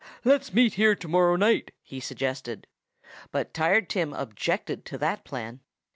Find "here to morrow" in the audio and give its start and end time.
0.73-1.35